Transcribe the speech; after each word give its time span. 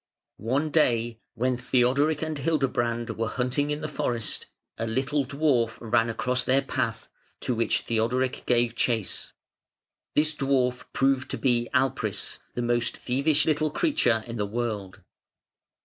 One 0.37 0.71
day 0.71 1.19
when 1.35 1.57
Theodoric 1.57 2.23
and 2.23 2.35
Hildebrand 2.35 3.11
were 3.19 3.27
hunting 3.27 3.69
in 3.69 3.81
the 3.81 3.87
forest, 3.87 4.47
a 4.79 4.87
little 4.87 5.23
dwarf 5.27 5.77
ran 5.79 6.09
across 6.09 6.43
their 6.43 6.63
path, 6.63 7.07
to 7.41 7.53
which 7.53 7.81
Theodoric 7.81 8.41
gave 8.47 8.73
chase. 8.73 9.33
This 10.15 10.33
dwarf 10.33 10.85
proved 10.91 11.29
to 11.29 11.37
be 11.37 11.69
Alpris, 11.71 12.39
the 12.55 12.63
most 12.63 12.97
thievish 12.97 13.45
little 13.45 13.69
creature 13.69 14.23
in 14.25 14.37
the 14.37 14.47
world. 14.47 15.01